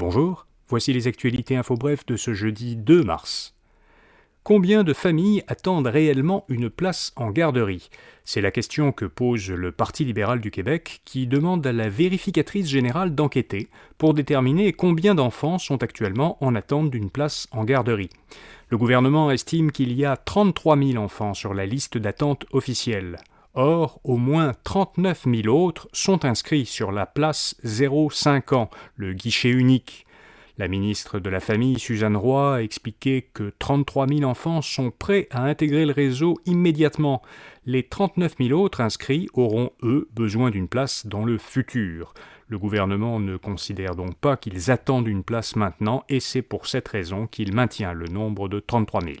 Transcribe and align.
Bonjour, 0.00 0.46
voici 0.68 0.94
les 0.94 1.08
actualités 1.08 1.56
info 1.56 1.74
bref 1.74 2.06
de 2.06 2.16
ce 2.16 2.32
jeudi 2.32 2.74
2 2.74 3.02
mars. 3.02 3.54
Combien 4.44 4.82
de 4.82 4.94
familles 4.94 5.44
attendent 5.46 5.88
réellement 5.88 6.46
une 6.48 6.70
place 6.70 7.12
en 7.16 7.28
garderie? 7.30 7.90
C'est 8.24 8.40
la 8.40 8.50
question 8.50 8.92
que 8.92 9.04
pose 9.04 9.50
le 9.50 9.72
Parti 9.72 10.06
libéral 10.06 10.40
du 10.40 10.50
Québec 10.50 11.02
qui 11.04 11.26
demande 11.26 11.66
à 11.66 11.74
la 11.74 11.90
vérificatrice 11.90 12.66
générale 12.66 13.14
d'enquêter 13.14 13.68
pour 13.98 14.14
déterminer 14.14 14.72
combien 14.72 15.14
d'enfants 15.14 15.58
sont 15.58 15.82
actuellement 15.82 16.42
en 16.42 16.54
attente 16.54 16.88
d'une 16.90 17.10
place 17.10 17.46
en 17.50 17.64
garderie. 17.64 18.08
Le 18.70 18.78
gouvernement 18.78 19.30
estime 19.30 19.70
qu'il 19.70 19.92
y 19.92 20.06
a 20.06 20.16
33 20.16 20.78
000 20.78 20.96
enfants 20.96 21.34
sur 21.34 21.52
la 21.52 21.66
liste 21.66 21.98
d'attente 21.98 22.46
officielle. 22.52 23.18
Or, 23.54 24.00
au 24.04 24.16
moins 24.16 24.52
39 24.64 25.26
000 25.42 25.48
autres 25.48 25.88
sont 25.92 26.24
inscrits 26.24 26.66
sur 26.66 26.92
la 26.92 27.06
place 27.06 27.56
0,5 27.64 28.54
ans, 28.54 28.70
le 28.94 29.12
guichet 29.12 29.50
unique. 29.50 30.06
La 30.56 30.68
ministre 30.68 31.18
de 31.18 31.30
la 31.30 31.40
Famille, 31.40 31.78
Suzanne 31.78 32.16
Roy, 32.16 32.56
a 32.56 32.62
expliqué 32.62 33.22
que 33.32 33.52
33 33.58 34.06
000 34.06 34.22
enfants 34.24 34.60
sont 34.60 34.90
prêts 34.90 35.26
à 35.30 35.44
intégrer 35.44 35.86
le 35.86 35.92
réseau 35.92 36.38
immédiatement. 36.44 37.22
Les 37.64 37.82
39 37.82 38.34
000 38.38 38.60
autres 38.60 38.82
inscrits 38.82 39.28
auront, 39.32 39.70
eux, 39.82 40.08
besoin 40.14 40.50
d'une 40.50 40.68
place 40.68 41.06
dans 41.06 41.24
le 41.24 41.38
futur. 41.38 42.12
Le 42.46 42.58
gouvernement 42.58 43.20
ne 43.20 43.36
considère 43.36 43.96
donc 43.96 44.16
pas 44.16 44.36
qu'ils 44.36 44.70
attendent 44.70 45.08
une 45.08 45.24
place 45.24 45.56
maintenant 45.56 46.04
et 46.08 46.20
c'est 46.20 46.42
pour 46.42 46.66
cette 46.66 46.88
raison 46.88 47.26
qu'il 47.26 47.54
maintient 47.54 47.94
le 47.94 48.06
nombre 48.06 48.48
de 48.48 48.60
33 48.60 49.00
000. 49.00 49.14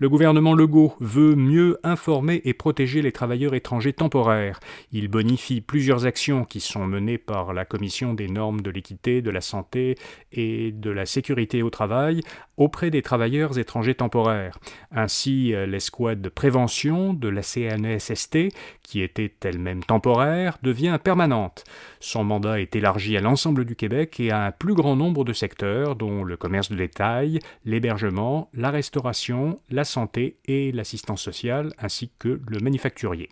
Le 0.00 0.08
gouvernement 0.08 0.54
Legault 0.54 0.94
veut 1.00 1.34
mieux 1.34 1.76
informer 1.82 2.40
et 2.44 2.54
protéger 2.54 3.02
les 3.02 3.10
travailleurs 3.10 3.54
étrangers 3.54 3.92
temporaires. 3.92 4.60
Il 4.92 5.08
bonifie 5.08 5.60
plusieurs 5.60 6.06
actions 6.06 6.44
qui 6.44 6.60
sont 6.60 6.86
menées 6.86 7.18
par 7.18 7.52
la 7.52 7.64
Commission 7.64 8.14
des 8.14 8.28
normes 8.28 8.60
de 8.60 8.70
l'équité, 8.70 9.22
de 9.22 9.30
la 9.30 9.40
santé 9.40 9.96
et 10.30 10.70
de 10.70 10.90
la 10.90 11.04
sécurité 11.04 11.64
au 11.64 11.70
travail 11.70 12.20
auprès 12.56 12.90
des 12.90 13.02
travailleurs 13.02 13.58
étrangers 13.58 13.94
temporaires. 13.94 14.58
Ainsi, 14.92 15.52
l'escouade 15.66 16.20
de 16.20 16.28
prévention 16.28 17.12
de 17.12 17.28
la 17.28 17.42
CNESST, 17.42 18.50
qui 18.82 19.00
était 19.00 19.32
elle-même 19.44 19.82
temporaire, 19.82 20.58
devient 20.62 20.98
permanente. 21.02 21.64
Son 22.00 22.24
mandat 22.24 22.60
est 22.60 22.74
élargi 22.74 23.16
à 23.16 23.20
l'ensemble 23.20 23.64
du 23.64 23.76
Québec 23.76 24.20
et 24.20 24.30
à 24.30 24.44
un 24.44 24.50
plus 24.52 24.74
grand 24.74 24.96
nombre 24.96 25.24
de 25.24 25.32
secteurs, 25.32 25.96
dont 25.96 26.24
le 26.24 26.36
commerce 26.36 26.70
de 26.70 26.76
détail, 26.76 27.40
l'hébergement, 27.64 28.48
la 28.54 28.70
restauration, 28.70 29.60
la 29.70 29.84
santé 29.88 30.36
et 30.46 30.72
l'assistance 30.72 31.22
sociale, 31.22 31.72
ainsi 31.78 32.10
que 32.18 32.40
le 32.46 32.60
manufacturier. 32.60 33.28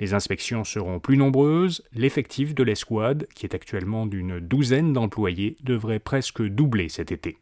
Les 0.00 0.14
inspections 0.14 0.64
seront 0.64 1.00
plus 1.00 1.16
nombreuses, 1.16 1.82
l'effectif 1.92 2.54
de 2.54 2.62
l'escouade, 2.62 3.26
qui 3.34 3.46
est 3.46 3.54
actuellement 3.54 4.06
d'une 4.06 4.40
douzaine 4.40 4.92
d'employés, 4.92 5.56
devrait 5.62 6.00
presque 6.00 6.42
doubler 6.42 6.88
cet 6.88 7.12
été. 7.12 7.38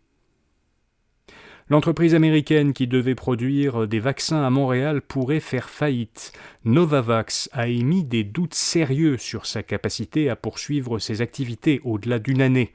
L'entreprise 1.69 2.15
américaine 2.15 2.73
qui 2.73 2.87
devait 2.87 3.17
produire 3.17 3.89
des 3.89 3.99
vaccins 3.99 4.45
à 4.45 4.51
Montréal 4.51 5.03
pourrait 5.03 5.41
faire 5.41 5.69
faillite. 5.69 6.33
Novavax 6.65 7.49
a 7.53 7.67
émis 7.67 8.05
des 8.05 8.23
doutes 8.23 8.55
sérieux 8.55 9.17
sur 9.19 9.47
sa 9.47 9.65
capacité 9.65 10.31
à 10.31 10.37
poursuivre 10.37 11.01
ses 11.01 11.23
activités 11.23 11.81
au-delà 11.83 12.21
d'une 12.21 12.41
année. 12.41 12.73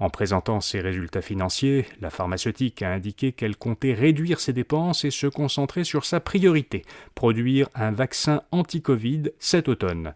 En 0.00 0.10
présentant 0.10 0.60
ses 0.60 0.80
résultats 0.80 1.22
financiers, 1.22 1.86
la 2.00 2.10
pharmaceutique 2.10 2.82
a 2.82 2.92
indiqué 2.92 3.32
qu'elle 3.32 3.56
comptait 3.56 3.94
réduire 3.94 4.38
ses 4.38 4.52
dépenses 4.52 5.04
et 5.04 5.10
se 5.10 5.26
concentrer 5.26 5.82
sur 5.82 6.04
sa 6.04 6.20
priorité, 6.20 6.84
produire 7.16 7.68
un 7.74 7.90
vaccin 7.90 8.42
anti-Covid 8.52 9.32
cet 9.40 9.68
automne. 9.68 10.14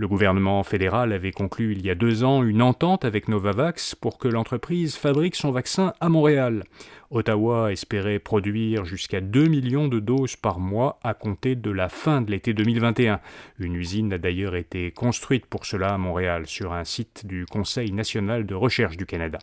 Le 0.00 0.08
gouvernement 0.08 0.62
fédéral 0.62 1.12
avait 1.12 1.30
conclu 1.30 1.72
il 1.72 1.84
y 1.84 1.90
a 1.90 1.94
deux 1.94 2.24
ans 2.24 2.42
une 2.42 2.62
entente 2.62 3.04
avec 3.04 3.28
Novavax 3.28 3.94
pour 3.94 4.16
que 4.16 4.28
l'entreprise 4.28 4.96
fabrique 4.96 5.36
son 5.36 5.50
vaccin 5.50 5.92
à 6.00 6.08
Montréal. 6.08 6.64
Ottawa 7.10 7.70
espérait 7.70 8.18
produire 8.18 8.86
jusqu'à 8.86 9.20
2 9.20 9.48
millions 9.48 9.88
de 9.88 10.00
doses 10.00 10.36
par 10.36 10.58
mois 10.58 10.98
à 11.02 11.12
compter 11.12 11.54
de 11.54 11.70
la 11.70 11.90
fin 11.90 12.22
de 12.22 12.30
l'été 12.30 12.54
2021. 12.54 13.20
Une 13.58 13.74
usine 13.74 14.14
a 14.14 14.16
d'ailleurs 14.16 14.56
été 14.56 14.90
construite 14.90 15.44
pour 15.44 15.66
cela 15.66 15.92
à 15.92 15.98
Montréal 15.98 16.46
sur 16.46 16.72
un 16.72 16.84
site 16.84 17.26
du 17.26 17.44
Conseil 17.44 17.92
national 17.92 18.46
de 18.46 18.54
recherche 18.54 18.96
du 18.96 19.04
Canada. 19.04 19.38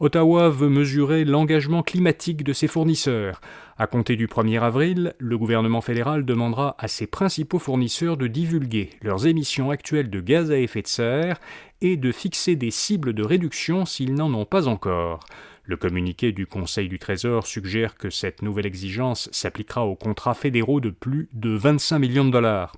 Ottawa 0.00 0.48
veut 0.48 0.68
mesurer 0.68 1.24
l'engagement 1.24 1.82
climatique 1.82 2.44
de 2.44 2.52
ses 2.52 2.68
fournisseurs. 2.68 3.40
À 3.78 3.88
compter 3.88 4.14
du 4.14 4.28
1er 4.28 4.60
avril, 4.60 5.14
le 5.18 5.36
gouvernement 5.36 5.80
fédéral 5.80 6.24
demandera 6.24 6.76
à 6.78 6.86
ses 6.86 7.08
principaux 7.08 7.58
fournisseurs 7.58 8.16
de 8.16 8.28
divulguer 8.28 8.90
leurs 9.02 9.26
émissions 9.26 9.72
actuelles 9.72 10.08
de 10.08 10.20
gaz 10.20 10.52
à 10.52 10.58
effet 10.58 10.82
de 10.82 10.86
serre 10.86 11.40
et 11.80 11.96
de 11.96 12.12
fixer 12.12 12.54
des 12.54 12.70
cibles 12.70 13.12
de 13.12 13.24
réduction 13.24 13.86
s'ils 13.86 14.14
n'en 14.14 14.32
ont 14.34 14.44
pas 14.44 14.68
encore. 14.68 15.18
Le 15.64 15.76
communiqué 15.76 16.30
du 16.30 16.46
Conseil 16.46 16.88
du 16.88 17.00
Trésor 17.00 17.48
suggère 17.48 17.96
que 17.96 18.08
cette 18.08 18.42
nouvelle 18.42 18.66
exigence 18.66 19.28
s'appliquera 19.32 19.84
aux 19.84 19.96
contrats 19.96 20.34
fédéraux 20.34 20.80
de 20.80 20.90
plus 20.90 21.28
de 21.32 21.50
25 21.50 21.98
millions 21.98 22.24
de 22.24 22.30
dollars. 22.30 22.72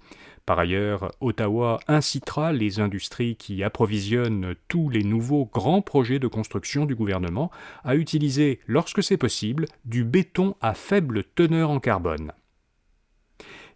Par 0.51 0.59
ailleurs, 0.59 1.13
Ottawa 1.21 1.79
incitera 1.87 2.53
les 2.53 2.81
industries 2.81 3.37
qui 3.37 3.63
approvisionnent 3.63 4.57
tous 4.67 4.89
les 4.89 5.05
nouveaux 5.05 5.49
grands 5.55 5.81
projets 5.81 6.19
de 6.19 6.27
construction 6.27 6.87
du 6.87 6.97
gouvernement 6.97 7.53
à 7.85 7.95
utiliser, 7.95 8.59
lorsque 8.67 9.01
c'est 9.01 9.17
possible, 9.17 9.67
du 9.85 10.03
béton 10.03 10.57
à 10.61 10.75
faible 10.75 11.23
teneur 11.37 11.71
en 11.71 11.79
carbone. 11.79 12.33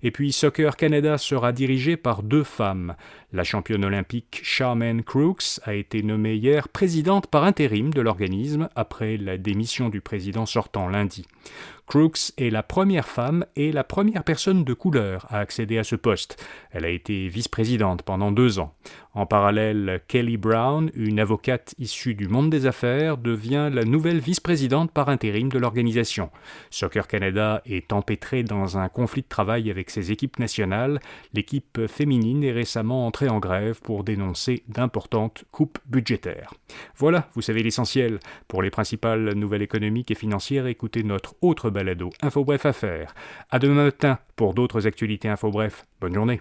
Et 0.07 0.11
puis 0.11 0.33
Soccer 0.33 0.77
Canada 0.77 1.17
sera 1.17 1.53
dirigé 1.53 1.97
par 1.97 2.23
deux 2.23 2.45
femmes. 2.45 2.95
La 3.33 3.43
championne 3.43 3.87
olympique 3.87 4.43
Charmaine 4.45 5.03
Crooks 5.03 5.59
a 5.65 5.75
été 5.75 6.03
nommée 6.03 6.35
hier 6.35 6.69
présidente 6.69 7.27
par 7.27 7.45
intérim 7.45 7.93
de 7.93 8.03
l'organisme 8.03 8.69
après 8.77 9.17
la 9.17 9.39
démission 9.39 9.89
du 9.89 10.03
président 10.03 10.45
sortant 10.45 10.89
lundi. 10.89 11.27
Crooks 11.87 12.33
est 12.39 12.51
la 12.51 12.63
première 12.63 13.09
femme 13.09 13.45
et 13.57 13.73
la 13.73 13.85
première 13.85 14.25
personne 14.25 14.65
de 14.65 14.73
couleur 14.73 15.27
à 15.31 15.39
accéder 15.39 15.79
à 15.79 15.85
ce 15.85 15.97
poste. 15.97 16.43
Elle 16.71 16.85
a 16.85 16.89
été 16.89 17.29
vice-présidente 17.29 18.03
pendant 18.03 18.31
deux 18.33 18.59
ans. 18.59 18.75
En 19.13 19.27
parallèle, 19.27 20.01
Kelly 20.09 20.37
Brown, 20.37 20.91
une 20.95 21.21
avocate 21.21 21.75
issue 21.79 22.15
du 22.15 22.27
monde 22.27 22.51
des 22.51 22.67
affaires, 22.67 23.19
devient 23.19 23.71
la 23.73 23.85
nouvelle 23.85 24.19
vice-présidente 24.19 24.93
par 24.93 25.09
intérim 25.09 25.51
de 25.51 25.59
l'organisation. 25.59 26.31
Soccer 26.71 27.07
Canada 27.07 27.63
est 27.67 27.93
empêtré 27.93 28.43
dans 28.43 28.79
un 28.79 28.89
conflit 28.89 29.23
de 29.23 29.29
travail 29.29 29.71
avec 29.71 29.91
ses 29.95 30.13
équipes 30.13 30.39
nationales. 30.39 31.01
L'équipe 31.33 31.87
féminine 31.87 32.45
est 32.45 32.53
récemment 32.53 33.07
entrée 33.07 33.29
en 33.29 33.39
grève 33.39 33.81
pour 33.81 34.05
dénoncer 34.05 34.63
d'importantes 34.69 35.45
coupes 35.51 35.79
budgétaires. 35.87 36.53
Voilà, 36.97 37.29
vous 37.35 37.43
savez 37.43 37.63
l'essentiel. 37.63 38.19
Pour 38.49 38.63
les 38.63 38.71
principales 38.71 39.35
nouvelles 39.35 39.63
économiques 39.63 40.11
et 40.11 40.15
financières, 40.15 40.67
écoutez 40.67 41.03
notre 41.03 41.35
autre 41.41 41.71
balado 41.71 42.11
Info 42.23 42.45
Bref 42.45 42.67
à 42.67 42.73
faire. 42.73 43.15
À 43.51 43.59
demain 43.59 43.85
matin 43.85 44.19
pour 44.37 44.55
d'autres 44.55 44.87
actualités 44.87 45.29
Info 45.29 45.51
Bref. 45.51 45.85
Bonne 46.01 46.15
journée. 46.15 46.41